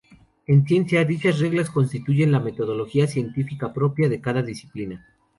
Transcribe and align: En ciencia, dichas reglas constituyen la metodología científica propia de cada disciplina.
En 0.47 0.65
ciencia, 0.65 1.05
dichas 1.05 1.37
reglas 1.37 1.69
constituyen 1.69 2.31
la 2.31 2.39
metodología 2.39 3.05
científica 3.05 3.71
propia 3.71 4.09
de 4.09 4.19
cada 4.19 4.41
disciplina. 4.41 5.05